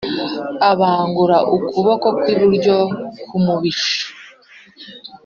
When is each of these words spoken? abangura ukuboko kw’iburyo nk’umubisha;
abangura 0.71 1.37
ukuboko 1.55 2.07
kw’iburyo 2.17 2.75
nk’umubisha; 3.27 4.01